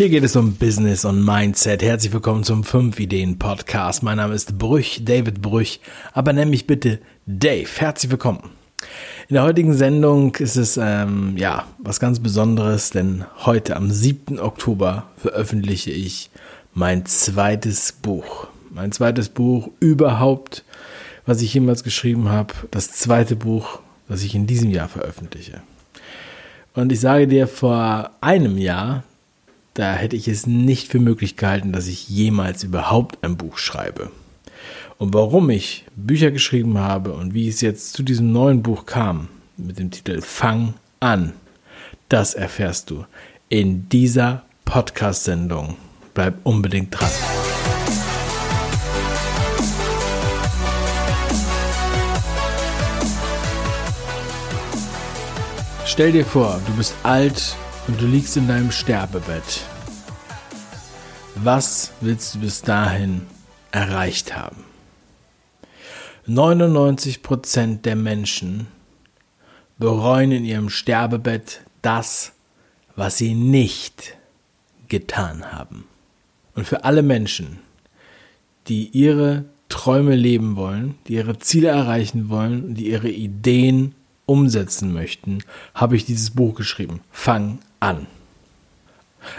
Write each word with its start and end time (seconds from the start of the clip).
Hier 0.00 0.08
geht 0.08 0.24
es 0.24 0.34
um 0.34 0.54
Business 0.54 1.04
und 1.04 1.22
Mindset. 1.22 1.82
Herzlich 1.82 2.10
willkommen 2.10 2.42
zum 2.42 2.64
5 2.64 2.98
Ideen 2.98 3.38
Podcast. 3.38 4.02
Mein 4.02 4.16
Name 4.16 4.32
ist 4.32 4.56
Brüch, 4.56 5.02
David 5.04 5.42
Brüch, 5.42 5.78
aber 6.14 6.32
nenn 6.32 6.48
mich 6.48 6.66
bitte 6.66 7.00
Dave. 7.26 7.68
Herzlich 7.76 8.10
willkommen. 8.10 8.40
In 9.28 9.34
der 9.34 9.42
heutigen 9.42 9.74
Sendung 9.74 10.34
ist 10.36 10.56
es 10.56 10.78
ähm, 10.82 11.36
ja 11.36 11.66
was 11.76 12.00
ganz 12.00 12.18
Besonderes, 12.18 12.88
denn 12.88 13.26
heute 13.44 13.76
am 13.76 13.90
7. 13.90 14.38
Oktober 14.38 15.04
veröffentliche 15.18 15.90
ich 15.90 16.30
mein 16.72 17.04
zweites 17.04 17.92
Buch. 17.92 18.46
Mein 18.70 18.92
zweites 18.92 19.28
Buch 19.28 19.68
überhaupt, 19.80 20.64
was 21.26 21.42
ich 21.42 21.52
jemals 21.52 21.84
geschrieben 21.84 22.30
habe. 22.30 22.54
Das 22.70 22.90
zweite 22.90 23.36
Buch, 23.36 23.80
das 24.08 24.22
ich 24.22 24.34
in 24.34 24.46
diesem 24.46 24.70
Jahr 24.70 24.88
veröffentliche. 24.88 25.60
Und 26.72 26.90
ich 26.90 27.00
sage 27.00 27.28
dir, 27.28 27.46
vor 27.46 28.12
einem 28.22 28.56
Jahr 28.56 29.04
da 29.74 29.94
hätte 29.94 30.16
ich 30.16 30.28
es 30.28 30.46
nicht 30.46 30.88
für 30.88 30.98
möglich 30.98 31.36
gehalten, 31.36 31.72
dass 31.72 31.86
ich 31.86 32.08
jemals 32.08 32.64
überhaupt 32.64 33.22
ein 33.22 33.36
Buch 33.36 33.58
schreibe. 33.58 34.10
Und 34.98 35.14
warum 35.14 35.48
ich 35.50 35.86
Bücher 35.96 36.30
geschrieben 36.30 36.78
habe 36.78 37.12
und 37.14 37.32
wie 37.32 37.48
es 37.48 37.60
jetzt 37.60 37.92
zu 37.92 38.02
diesem 38.02 38.32
neuen 38.32 38.62
Buch 38.62 38.84
kam, 38.84 39.28
mit 39.56 39.78
dem 39.78 39.90
Titel 39.90 40.20
Fang 40.20 40.74
an, 40.98 41.32
das 42.08 42.34
erfährst 42.34 42.90
du 42.90 43.04
in 43.48 43.88
dieser 43.88 44.42
Podcast-Sendung. 44.64 45.76
Bleib 46.14 46.34
unbedingt 46.42 46.98
dran. 46.98 47.10
Stell 55.86 56.12
dir 56.12 56.24
vor, 56.24 56.60
du 56.66 56.72
bist 56.74 56.94
alt 57.02 57.56
und 57.90 58.00
du 58.00 58.06
liegst 58.06 58.36
in 58.36 58.46
deinem 58.46 58.70
Sterbebett. 58.70 59.64
Was 61.34 61.90
willst 62.00 62.36
du 62.36 62.38
bis 62.38 62.62
dahin 62.62 63.22
erreicht 63.72 64.36
haben? 64.36 64.64
99% 66.28 67.80
der 67.82 67.96
Menschen 67.96 68.68
bereuen 69.78 70.30
in 70.30 70.44
ihrem 70.44 70.68
Sterbebett 70.68 71.62
das, 71.82 72.32
was 72.94 73.18
sie 73.18 73.34
nicht 73.34 74.16
getan 74.86 75.50
haben. 75.50 75.84
Und 76.54 76.68
für 76.68 76.84
alle 76.84 77.02
Menschen, 77.02 77.58
die 78.68 78.86
ihre 78.90 79.46
Träume 79.68 80.14
leben 80.14 80.54
wollen, 80.54 80.94
die 81.08 81.14
ihre 81.14 81.40
Ziele 81.40 81.68
erreichen 81.68 82.28
wollen, 82.28 82.74
die 82.76 82.88
ihre 82.88 83.10
Ideen 83.10 83.96
umsetzen 84.30 84.92
möchten, 84.92 85.42
habe 85.74 85.96
ich 85.96 86.04
dieses 86.04 86.30
Buch 86.30 86.54
geschrieben. 86.54 87.00
Fang 87.10 87.58
an. 87.80 88.06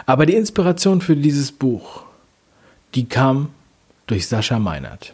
Aber 0.06 0.26
die 0.26 0.36
Inspiration 0.36 1.00
für 1.00 1.16
dieses 1.16 1.54
Buch, 1.54 2.04
die 2.94 3.06
kam 3.06 3.50
durch 4.06 4.28
Sascha 4.28 4.60
Meinert. 4.60 5.14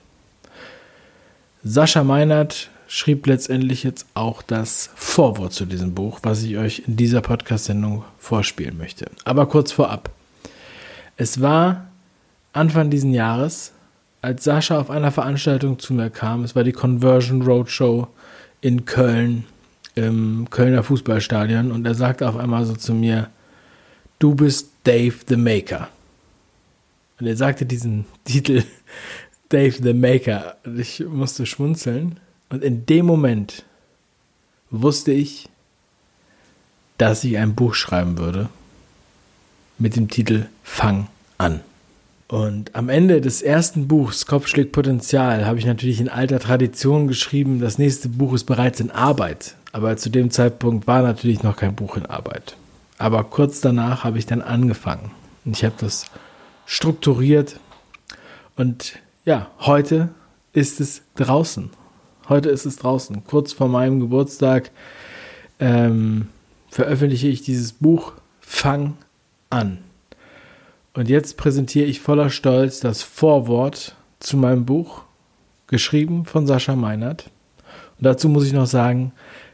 Sascha 1.63 2.03
Meinert 2.03 2.71
schrieb 2.87 3.27
letztendlich 3.27 3.83
jetzt 3.83 4.07
auch 4.15 4.41
das 4.41 4.89
Vorwort 4.95 5.53
zu 5.53 5.65
diesem 5.65 5.93
Buch, 5.93 6.21
was 6.23 6.41
ich 6.41 6.57
euch 6.57 6.83
in 6.87 6.95
dieser 6.95 7.21
Podcast-Sendung 7.21 8.03
vorspielen 8.17 8.79
möchte. 8.79 9.11
Aber 9.25 9.45
kurz 9.45 9.71
vorab. 9.71 10.09
Es 11.17 11.39
war 11.39 11.85
Anfang 12.51 12.89
diesen 12.89 13.13
Jahres, 13.13 13.73
als 14.23 14.43
Sascha 14.43 14.79
auf 14.79 14.89
einer 14.89 15.11
Veranstaltung 15.11 15.77
zu 15.77 15.93
mir 15.93 16.09
kam. 16.09 16.43
Es 16.43 16.55
war 16.55 16.63
die 16.63 16.71
Conversion 16.71 17.43
Roadshow 17.43 18.07
in 18.61 18.85
Köln 18.85 19.43
im 19.97 20.49
Kölner 20.49 20.83
Fußballstadion 20.83 21.71
und 21.71 21.85
er 21.85 21.95
sagte 21.95 22.27
auf 22.27 22.37
einmal 22.37 22.65
so 22.65 22.75
zu 22.75 22.93
mir, 22.93 23.29
du 24.19 24.35
bist 24.35 24.69
Dave 24.83 25.15
the 25.27 25.35
Maker. 25.35 25.89
Und 27.19 27.27
er 27.27 27.35
sagte 27.35 27.65
diesen 27.65 28.05
Titel 28.25 28.63
Dave 29.49 29.75
the 29.81 29.93
Maker 29.93 30.57
ich 30.77 31.03
musste 31.07 31.45
schmunzeln 31.45 32.19
und 32.49 32.63
in 32.63 32.85
dem 32.85 33.05
Moment 33.05 33.63
wusste 34.69 35.11
ich, 35.11 35.49
dass 36.97 37.23
ich 37.23 37.37
ein 37.37 37.55
Buch 37.55 37.73
schreiben 37.73 38.17
würde 38.17 38.49
mit 39.77 39.95
dem 39.95 40.09
Titel 40.09 40.47
Fang 40.63 41.07
an. 41.37 41.61
Und 42.27 42.75
am 42.75 42.89
Ende 42.89 43.21
des 43.21 43.41
ersten 43.41 43.87
Buchs, 43.87 44.25
Kopfschläg 44.25 44.73
Potenzial, 44.73 45.45
habe 45.45 45.59
ich 45.59 45.65
natürlich 45.65 46.01
in 46.01 46.09
alter 46.09 46.39
Tradition 46.39 47.07
geschrieben, 47.07 47.61
das 47.61 47.77
nächste 47.77 48.09
Buch 48.09 48.33
ist 48.33 48.43
bereits 48.43 48.81
in 48.81 48.91
Arbeit. 48.91 49.55
Aber 49.71 49.95
zu 49.95 50.09
dem 50.09 50.29
Zeitpunkt 50.29 50.87
war 50.87 51.01
natürlich 51.01 51.41
noch 51.43 51.55
kein 51.55 51.75
Buch 51.75 51.95
in 51.95 52.05
Arbeit. 52.05 52.57
Aber 52.97 53.23
kurz 53.23 53.61
danach 53.61 54.03
habe 54.03 54.17
ich 54.17 54.25
dann 54.25 54.41
angefangen. 54.41 55.11
Und 55.45 55.55
ich 55.55 55.63
habe 55.63 55.75
das 55.79 56.05
strukturiert. 56.65 57.59
Und 58.57 58.97
ja, 59.23 59.49
heute 59.59 60.09
ist 60.51 60.81
es 60.81 61.03
draußen. 61.15 61.69
Heute 62.27 62.49
ist 62.49 62.65
es 62.65 62.75
draußen. 62.75 63.23
Kurz 63.25 63.53
vor 63.53 63.69
meinem 63.69 64.01
Geburtstag 64.01 64.71
ähm, 65.59 66.27
veröffentliche 66.69 67.27
ich 67.27 67.41
dieses 67.41 67.71
Buch 67.71 68.13
Fang 68.41 68.97
an. 69.49 69.79
Und 70.97 71.09
jetzt 71.09 71.37
präsentiere 71.37 71.85
ich 71.85 71.99
voller 71.99 72.31
Stolz 72.31 72.79
das 72.79 73.03
Vorwort 73.03 73.95
zu 74.19 74.35
meinem 74.35 74.65
Buch, 74.65 75.03
geschrieben 75.67 76.25
von 76.25 76.47
Sascha 76.47 76.75
Meinert. 76.75 77.29
Und 77.99 78.05
dazu 78.07 78.29
muss 78.29 78.47
ich 78.47 78.53
noch 78.53 78.65
sagen, 78.65 79.11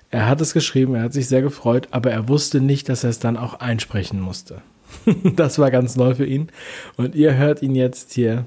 er 0.10 0.30
hat 0.30 0.40
es 0.40 0.54
geschrieben, 0.54 0.96
er 0.96 1.04
hat 1.04 1.12
sich 1.12 1.28
sehr 1.28 1.42
gefreut, 1.42 1.90
aber 1.92 2.12
er 2.12 2.30
wusste 2.30 2.62
nicht, 2.62 2.88
dass 2.88 3.04
er 3.04 3.10
es 3.10 3.20
dann 3.20 3.36
auch 3.36 3.56
einsprechen 3.56 4.22
musste. 4.22 4.62
das 5.36 5.60
war 5.60 5.70
ganz 5.70 5.98
neu 5.98 6.16
für 6.16 6.26
ihn. 6.26 6.48
Und 6.96 7.14
ihr 7.14 7.36
hört 7.36 7.62
ihn 7.62 7.76
jetzt 7.76 8.14
hier. 8.14 8.46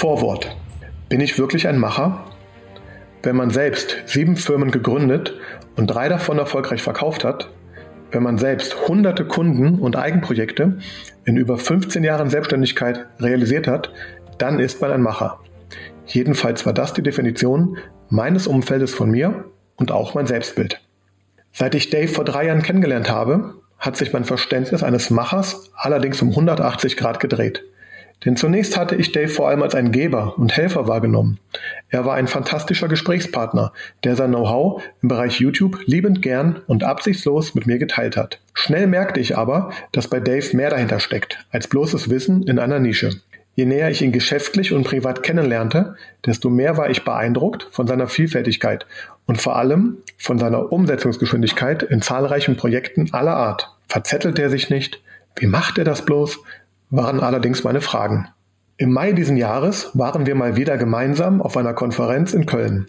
Vorwort. 0.00 0.56
Bin 1.10 1.20
ich 1.20 1.38
wirklich 1.38 1.68
ein 1.68 1.78
Macher? 1.78 2.24
Wenn 3.22 3.36
man 3.36 3.50
selbst 3.50 3.96
sieben 4.06 4.36
Firmen 4.36 4.70
gegründet 4.70 5.34
und 5.76 5.88
drei 5.88 6.08
davon 6.08 6.38
erfolgreich 6.38 6.82
verkauft 6.82 7.24
hat, 7.24 7.50
wenn 8.12 8.22
man 8.22 8.38
selbst 8.38 8.88
hunderte 8.88 9.24
Kunden 9.24 9.78
und 9.78 9.96
Eigenprojekte 9.96 10.78
in 11.24 11.36
über 11.36 11.58
15 11.58 12.02
Jahren 12.02 12.30
Selbstständigkeit 12.30 13.06
realisiert 13.20 13.68
hat, 13.68 13.92
dann 14.38 14.58
ist 14.58 14.80
man 14.80 14.90
ein 14.90 15.02
Macher. 15.02 15.38
Jedenfalls 16.06 16.66
war 16.66 16.72
das 16.72 16.92
die 16.92 17.02
Definition 17.02 17.76
meines 18.08 18.46
Umfeldes 18.46 18.92
von 18.92 19.10
mir 19.10 19.44
und 19.76 19.92
auch 19.92 20.14
mein 20.14 20.26
Selbstbild. 20.26 20.80
Seit 21.52 21.74
ich 21.74 21.90
Dave 21.90 22.08
vor 22.08 22.24
drei 22.24 22.46
Jahren 22.46 22.62
kennengelernt 22.62 23.10
habe, 23.10 23.54
hat 23.78 23.96
sich 23.96 24.12
mein 24.12 24.24
Verständnis 24.24 24.82
eines 24.82 25.10
Machers 25.10 25.70
allerdings 25.74 26.20
um 26.22 26.30
180 26.30 26.96
Grad 26.96 27.20
gedreht. 27.20 27.64
Denn 28.24 28.36
zunächst 28.36 28.76
hatte 28.76 28.96
ich 28.96 29.12
Dave 29.12 29.28
vor 29.28 29.48
allem 29.48 29.62
als 29.62 29.74
einen 29.74 29.92
Geber 29.92 30.38
und 30.38 30.54
Helfer 30.56 30.86
wahrgenommen. 30.86 31.38
Er 31.88 32.04
war 32.04 32.14
ein 32.14 32.26
fantastischer 32.26 32.88
Gesprächspartner, 32.88 33.72
der 34.04 34.14
sein 34.14 34.30
Know-how 34.30 34.82
im 35.02 35.08
Bereich 35.08 35.40
YouTube 35.40 35.78
liebend 35.86 36.20
gern 36.20 36.60
und 36.66 36.84
absichtslos 36.84 37.54
mit 37.54 37.66
mir 37.66 37.78
geteilt 37.78 38.16
hat. 38.16 38.40
Schnell 38.52 38.86
merkte 38.86 39.20
ich 39.20 39.38
aber, 39.38 39.70
dass 39.92 40.08
bei 40.08 40.20
Dave 40.20 40.54
mehr 40.54 40.70
dahinter 40.70 41.00
steckt, 41.00 41.38
als 41.50 41.68
bloßes 41.68 42.10
Wissen 42.10 42.42
in 42.42 42.58
einer 42.58 42.78
Nische. 42.78 43.20
Je 43.54 43.64
näher 43.66 43.90
ich 43.90 44.00
ihn 44.00 44.12
geschäftlich 44.12 44.72
und 44.72 44.84
privat 44.84 45.22
kennenlernte, 45.22 45.96
desto 46.24 46.50
mehr 46.50 46.76
war 46.76 46.88
ich 46.88 47.04
beeindruckt 47.04 47.68
von 47.70 47.86
seiner 47.86 48.06
Vielfältigkeit 48.06 48.86
und 49.26 49.40
vor 49.40 49.56
allem 49.56 49.98
von 50.16 50.38
seiner 50.38 50.72
Umsetzungsgeschwindigkeit 50.72 51.82
in 51.82 52.00
zahlreichen 52.00 52.56
Projekten 52.56 53.08
aller 53.12 53.36
Art. 53.36 53.74
Verzettelt 53.88 54.38
er 54.38 54.50
sich 54.50 54.70
nicht? 54.70 55.02
Wie 55.36 55.46
macht 55.46 55.78
er 55.78 55.84
das 55.84 56.04
bloß? 56.04 56.38
Waren 56.90 57.20
allerdings 57.20 57.64
meine 57.64 57.80
Fragen. 57.80 58.28
Im 58.76 58.92
Mai 58.92 59.12
diesen 59.12 59.36
Jahres 59.36 59.90
waren 59.94 60.26
wir 60.26 60.34
mal 60.34 60.56
wieder 60.56 60.76
gemeinsam 60.76 61.40
auf 61.40 61.56
einer 61.56 61.74
Konferenz 61.74 62.34
in 62.34 62.46
Köln. 62.46 62.86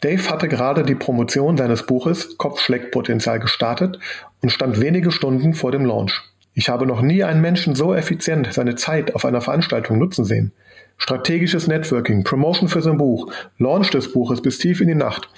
Dave 0.00 0.30
hatte 0.30 0.48
gerade 0.48 0.84
die 0.84 0.94
Promotion 0.94 1.56
seines 1.56 1.84
Buches 1.84 2.38
Kopfschlägpotenzial 2.38 3.40
gestartet 3.40 3.98
und 4.42 4.50
stand 4.50 4.80
wenige 4.80 5.10
Stunden 5.10 5.54
vor 5.54 5.72
dem 5.72 5.84
Launch. 5.84 6.20
Ich 6.54 6.68
habe 6.68 6.86
noch 6.86 7.02
nie 7.02 7.22
einen 7.24 7.40
Menschen 7.40 7.74
so 7.74 7.94
effizient 7.94 8.52
seine 8.52 8.74
Zeit 8.74 9.14
auf 9.14 9.24
einer 9.24 9.40
Veranstaltung 9.40 9.98
nutzen 9.98 10.24
sehen. 10.24 10.52
strategisches 11.00 11.68
Networking, 11.68 12.24
Promotion 12.24 12.68
für 12.68 12.82
sein 12.82 12.96
Buch, 12.96 13.32
Launch 13.58 13.90
des 13.90 14.12
Buches 14.12 14.42
bis 14.42 14.58
tief 14.58 14.80
in 14.80 14.88
die 14.88 14.96
Nacht, 14.96 15.28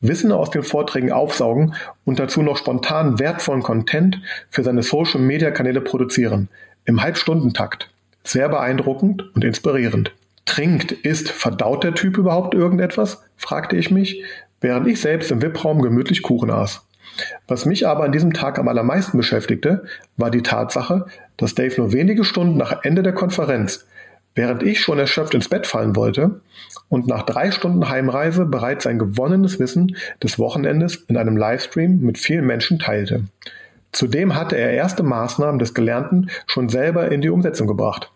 Wissen 0.00 0.32
aus 0.32 0.50
den 0.50 0.62
Vorträgen 0.62 1.12
aufsaugen 1.12 1.74
und 2.04 2.18
dazu 2.18 2.42
noch 2.42 2.56
spontan 2.56 3.20
wertvollen 3.20 3.62
Content 3.62 4.20
für 4.50 4.64
seine 4.64 4.82
Social-Media-Kanäle 4.82 5.80
produzieren. 5.80 6.48
Im 6.84 7.00
Halbstundentakt. 7.00 7.90
Sehr 8.24 8.48
beeindruckend 8.48 9.34
und 9.34 9.44
inspirierend. 9.44 10.12
Trinkt, 10.44 10.90
isst, 10.90 11.30
verdaut 11.30 11.84
der 11.84 11.94
Typ 11.94 12.18
überhaupt 12.18 12.54
irgendetwas? 12.54 13.22
fragte 13.36 13.76
ich 13.76 13.92
mich, 13.92 14.24
während 14.60 14.88
ich 14.88 15.00
selbst 15.00 15.30
im 15.30 15.40
VIP-Raum 15.40 15.80
gemütlich 15.80 16.22
Kuchen 16.22 16.50
aß. 16.50 16.84
Was 17.46 17.66
mich 17.66 17.86
aber 17.86 18.04
an 18.04 18.10
diesem 18.12 18.32
Tag 18.32 18.58
am 18.58 18.66
allermeisten 18.66 19.16
beschäftigte, 19.16 19.84
war 20.16 20.30
die 20.30 20.42
Tatsache, 20.42 21.06
dass 21.36 21.54
Dave 21.54 21.74
nur 21.76 21.92
wenige 21.92 22.24
Stunden 22.24 22.56
nach 22.56 22.84
Ende 22.84 23.02
der 23.02 23.12
Konferenz, 23.12 23.86
während 24.34 24.64
ich 24.64 24.80
schon 24.80 24.98
erschöpft 24.98 25.34
ins 25.34 25.48
Bett 25.48 25.66
fallen 25.68 25.94
wollte 25.94 26.40
und 26.88 27.06
nach 27.06 27.22
drei 27.22 27.52
Stunden 27.52 27.88
Heimreise 27.88 28.44
bereits 28.46 28.84
sein 28.84 28.98
gewonnenes 28.98 29.60
Wissen 29.60 29.96
des 30.22 30.38
Wochenendes 30.38 30.96
in 31.08 31.16
einem 31.16 31.36
Livestream 31.36 32.00
mit 32.00 32.18
vielen 32.18 32.46
Menschen 32.46 32.78
teilte. 32.78 33.24
Zudem 33.92 34.34
hatte 34.34 34.56
er 34.56 34.72
erste 34.72 35.02
Maßnahmen 35.02 35.58
des 35.58 35.74
Gelernten 35.74 36.30
schon 36.46 36.68
selber 36.68 37.12
in 37.12 37.20
die 37.20 37.30
Umsetzung 37.30 37.66
gebracht. 37.66 38.10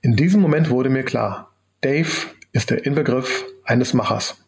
In 0.00 0.16
diesem 0.16 0.40
Moment 0.40 0.70
wurde 0.70 0.88
mir 0.88 1.04
klar, 1.04 1.50
Dave 1.82 2.10
ist 2.52 2.70
der 2.70 2.86
Inbegriff 2.86 3.44
eines 3.64 3.92
Machers. 3.92 4.42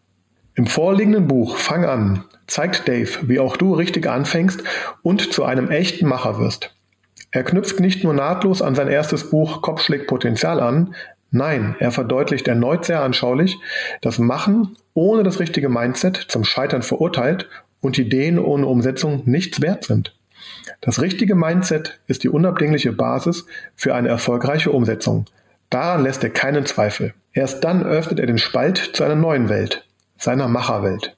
Im 0.54 0.66
vorliegenden 0.66 1.28
Buch 1.28 1.56
Fang 1.56 1.84
an 1.84 2.24
zeigt 2.46 2.88
Dave, 2.88 3.10
wie 3.22 3.38
auch 3.38 3.56
du 3.56 3.74
richtig 3.74 4.08
anfängst 4.08 4.62
und 5.02 5.32
zu 5.32 5.44
einem 5.44 5.70
echten 5.70 6.08
Macher 6.08 6.38
wirst. 6.38 6.74
Er 7.30 7.44
knüpft 7.44 7.78
nicht 7.78 8.02
nur 8.02 8.14
nahtlos 8.14 8.60
an 8.60 8.74
sein 8.74 8.88
erstes 8.88 9.30
Buch 9.30 9.62
Kopf 9.62 9.82
schlägt 9.82 10.08
Potenzial 10.08 10.60
an, 10.60 10.94
nein, 11.30 11.76
er 11.78 11.92
verdeutlicht 11.92 12.48
erneut 12.48 12.84
sehr 12.84 13.02
anschaulich, 13.02 13.58
dass 14.00 14.18
Machen 14.18 14.76
ohne 14.94 15.22
das 15.22 15.38
richtige 15.38 15.68
Mindset 15.68 16.16
zum 16.16 16.44
Scheitern 16.44 16.82
verurteilt 16.82 17.48
und 17.80 17.98
Ideen 17.98 18.38
ohne 18.38 18.66
Umsetzung 18.66 19.22
nichts 19.26 19.60
wert 19.60 19.84
sind. 19.84 20.14
Das 20.80 21.00
richtige 21.00 21.34
Mindset 21.34 22.00
ist 22.06 22.22
die 22.22 22.28
unabdingliche 22.28 22.92
Basis 22.92 23.46
für 23.74 23.94
eine 23.94 24.08
erfolgreiche 24.08 24.70
Umsetzung. 24.70 25.26
Daran 25.68 26.02
lässt 26.02 26.24
er 26.24 26.30
keinen 26.30 26.66
Zweifel. 26.66 27.14
Erst 27.32 27.62
dann 27.64 27.84
öffnet 27.84 28.18
er 28.18 28.26
den 28.26 28.38
Spalt 28.38 28.78
zu 28.94 29.04
einer 29.04 29.14
neuen 29.14 29.48
Welt, 29.48 29.86
seiner 30.18 30.48
Macherwelt 30.48 31.16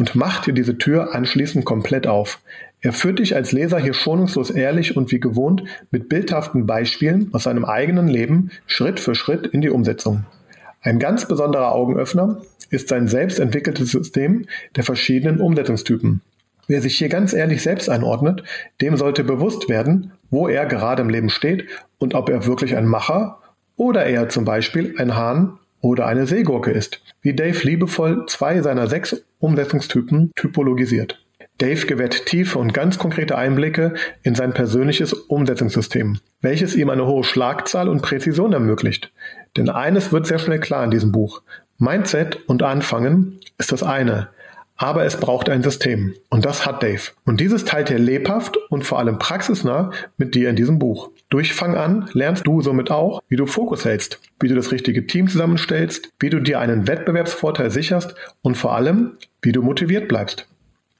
und 0.00 0.14
macht 0.14 0.46
dir 0.46 0.54
diese 0.54 0.78
Tür 0.78 1.14
anschließend 1.14 1.64
komplett 1.64 2.06
auf. 2.06 2.40
Er 2.80 2.92
führt 2.92 3.18
dich 3.18 3.36
als 3.36 3.52
Leser 3.52 3.78
hier 3.78 3.92
schonungslos 3.92 4.50
ehrlich 4.50 4.96
und 4.96 5.12
wie 5.12 5.20
gewohnt 5.20 5.62
mit 5.90 6.08
bildhaften 6.08 6.66
Beispielen 6.66 7.28
aus 7.32 7.44
seinem 7.44 7.66
eigenen 7.66 8.08
Leben 8.08 8.50
Schritt 8.66 8.98
für 8.98 9.14
Schritt 9.14 9.46
in 9.46 9.60
die 9.60 9.68
Umsetzung. 9.68 10.24
Ein 10.80 10.98
ganz 10.98 11.28
besonderer 11.28 11.72
Augenöffner 11.72 12.40
ist 12.70 12.88
sein 12.88 13.06
selbst 13.06 13.38
entwickeltes 13.38 13.90
System 13.90 14.46
der 14.76 14.84
verschiedenen 14.84 15.38
Umsetzungstypen. 15.40 16.22
Wer 16.66 16.82
sich 16.82 16.96
hier 16.96 17.08
ganz 17.08 17.32
ehrlich 17.32 17.62
selbst 17.62 17.88
einordnet, 17.88 18.42
dem 18.80 18.96
sollte 18.96 19.24
bewusst 19.24 19.68
werden, 19.68 20.12
wo 20.30 20.48
er 20.48 20.66
gerade 20.66 21.02
im 21.02 21.10
Leben 21.10 21.30
steht 21.30 21.66
und 21.98 22.14
ob 22.14 22.28
er 22.28 22.46
wirklich 22.46 22.76
ein 22.76 22.86
Macher 22.86 23.38
oder 23.76 24.06
eher 24.06 24.28
zum 24.28 24.44
Beispiel 24.44 24.94
ein 24.98 25.16
Hahn 25.16 25.58
oder 25.80 26.06
eine 26.06 26.26
Seegurke 26.26 26.70
ist, 26.70 27.00
wie 27.22 27.34
Dave 27.34 27.66
liebevoll 27.66 28.26
zwei 28.26 28.60
seiner 28.60 28.86
sechs 28.86 29.24
Umsetzungstypen 29.38 30.32
typologisiert. 30.36 31.20
Dave 31.60 31.86
gewährt 31.86 32.24
tiefe 32.24 32.58
und 32.58 32.72
ganz 32.72 32.98
konkrete 32.98 33.36
Einblicke 33.36 33.94
in 34.22 34.34
sein 34.34 34.54
persönliches 34.54 35.12
Umsetzungssystem, 35.12 36.18
welches 36.40 36.74
ihm 36.74 36.88
eine 36.88 37.06
hohe 37.06 37.22
Schlagzahl 37.22 37.88
und 37.88 38.00
Präzision 38.00 38.54
ermöglicht. 38.54 39.12
Denn 39.56 39.68
eines 39.68 40.10
wird 40.10 40.26
sehr 40.26 40.38
schnell 40.38 40.60
klar 40.60 40.84
in 40.84 40.90
diesem 40.90 41.12
Buch. 41.12 41.42
Mindset 41.78 42.48
und 42.48 42.62
Anfangen 42.62 43.40
ist 43.58 43.72
das 43.72 43.82
eine, 43.82 44.28
aber 44.80 45.04
es 45.04 45.18
braucht 45.18 45.50
ein 45.50 45.62
System. 45.62 46.14
Und 46.30 46.46
das 46.46 46.64
hat 46.64 46.82
Dave. 46.82 47.02
Und 47.26 47.38
dieses 47.38 47.66
teilt 47.66 47.90
er 47.90 47.98
lebhaft 47.98 48.56
und 48.70 48.82
vor 48.82 48.98
allem 48.98 49.18
praxisnah 49.18 49.90
mit 50.16 50.34
dir 50.34 50.48
in 50.48 50.56
diesem 50.56 50.78
Buch. 50.78 51.10
Durch 51.28 51.52
Fang 51.52 51.76
an 51.76 52.08
lernst 52.14 52.46
du 52.46 52.62
somit 52.62 52.90
auch, 52.90 53.22
wie 53.28 53.36
du 53.36 53.44
Fokus 53.44 53.84
hältst, 53.84 54.20
wie 54.40 54.48
du 54.48 54.54
das 54.54 54.72
richtige 54.72 55.06
Team 55.06 55.28
zusammenstellst, 55.28 56.10
wie 56.18 56.30
du 56.30 56.40
dir 56.40 56.60
einen 56.60 56.88
Wettbewerbsvorteil 56.88 57.70
sicherst 57.70 58.14
und 58.40 58.56
vor 58.56 58.74
allem, 58.74 59.18
wie 59.42 59.52
du 59.52 59.60
motiviert 59.60 60.08
bleibst. 60.08 60.46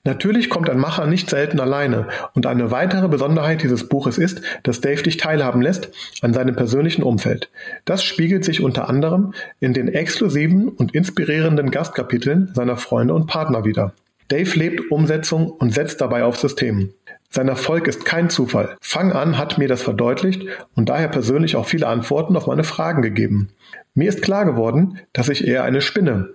Natürlich 0.03 0.49
kommt 0.49 0.71
ein 0.71 0.79
Macher 0.79 1.07
nicht 1.07 1.29
selten 1.29 1.61
alleine 1.61 2.09
und 2.35 2.47
eine 2.47 2.71
weitere 2.71 3.07
Besonderheit 3.07 3.63
dieses 3.63 3.87
Buches 3.87 4.17
ist, 4.17 4.41
dass 4.63 4.81
Dave 4.81 5.03
dich 5.03 5.19
teilhaben 5.19 5.61
lässt 5.61 5.91
an 6.23 6.33
seinem 6.33 6.57
persönlichen 6.57 7.03
Umfeld. 7.03 7.51
Das 7.85 8.03
spiegelt 8.03 8.43
sich 8.43 8.63
unter 8.63 8.89
anderem 8.89 9.35
in 9.61 9.75
den 9.75 9.89
exklusiven 9.89 10.69
und 10.69 10.95
inspirierenden 10.95 11.71
Gastkapiteln 11.71 12.51
seiner 12.55 12.79
Freunde 12.79 13.13
und 13.13 13.27
Partner 13.27 13.67
wider. 13.67 13.93
Dave 14.29 14.59
lebt 14.59 14.91
Umsetzung 14.91 15.51
und 15.51 15.75
setzt 15.75 16.01
dabei 16.01 16.25
auf 16.25 16.39
System. 16.39 16.95
Sein 17.29 17.49
Erfolg 17.49 17.87
ist 17.87 18.07
kein 18.07 18.31
Zufall. 18.31 18.77
Fang 18.81 19.13
an 19.13 19.37
hat 19.37 19.59
mir 19.59 19.69
das 19.69 19.83
verdeutlicht 19.83 20.47
und 20.75 20.89
daher 20.89 21.09
persönlich 21.09 21.57
auch 21.57 21.67
viele 21.67 21.89
Antworten 21.89 22.37
auf 22.37 22.47
meine 22.47 22.65
Fragen 22.65 23.03
gegeben. 23.03 23.51
Mir 23.95 24.09
ist 24.09 24.23
klar 24.23 24.47
geworden, 24.47 24.99
dass 25.13 25.29
ich 25.29 25.47
eher 25.47 25.63
eine 25.65 25.81
Spinne, 25.81 26.31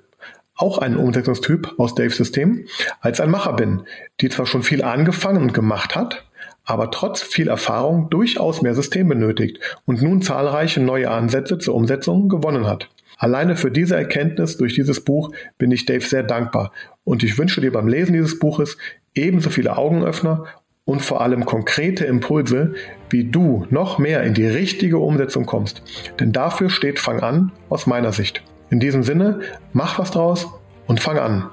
auch 0.55 0.77
ein 0.77 0.95
Umsetzungstyp 0.95 1.73
aus 1.77 1.95
Daves 1.95 2.17
System, 2.17 2.65
als 3.01 3.19
ein 3.19 3.29
Macher 3.29 3.53
bin, 3.53 3.83
die 4.21 4.29
zwar 4.29 4.45
schon 4.45 4.63
viel 4.63 4.83
angefangen 4.83 5.41
und 5.41 5.53
gemacht 5.53 5.95
hat, 5.95 6.25
aber 6.63 6.91
trotz 6.91 7.21
viel 7.21 7.47
Erfahrung 7.47 8.09
durchaus 8.09 8.61
mehr 8.61 8.73
System 8.73 9.07
benötigt 9.07 9.59
und 9.85 10.01
nun 10.01 10.21
zahlreiche 10.21 10.79
neue 10.79 11.11
Ansätze 11.11 11.57
zur 11.57 11.75
Umsetzung 11.75 12.29
gewonnen 12.29 12.67
hat. 12.67 12.89
Alleine 13.17 13.55
für 13.55 13.71
diese 13.71 13.95
Erkenntnis 13.95 14.57
durch 14.57 14.73
dieses 14.73 15.01
Buch 15.01 15.31
bin 15.57 15.71
ich 15.71 15.85
Dave 15.85 16.01
sehr 16.01 16.23
dankbar 16.23 16.71
und 17.03 17.23
ich 17.23 17.37
wünsche 17.37 17.61
dir 17.61 17.71
beim 17.71 17.87
Lesen 17.87 18.13
dieses 18.13 18.39
Buches 18.39 18.77
ebenso 19.13 19.49
viele 19.49 19.77
Augenöffner 19.77 20.45
und 20.85 21.01
vor 21.01 21.21
allem 21.21 21.45
konkrete 21.45 22.05
Impulse, 22.05 22.75
wie 23.09 23.23
du 23.23 23.65
noch 23.69 23.97
mehr 23.97 24.23
in 24.23 24.33
die 24.33 24.47
richtige 24.47 24.99
Umsetzung 24.99 25.45
kommst. 25.45 25.81
Denn 26.19 26.31
dafür 26.31 26.69
steht 26.69 26.99
Fang 26.99 27.21
an 27.21 27.51
aus 27.69 27.87
meiner 27.87 28.11
Sicht. 28.11 28.43
In 28.69 28.79
diesem 28.79 29.03
Sinne, 29.03 29.41
mach 29.73 29.99
was 29.99 30.11
draus 30.11 30.47
und 30.87 30.99
fang 30.99 31.17
an. 31.19 31.49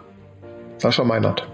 Sascha 0.78 1.04
Meinert. 1.04 1.51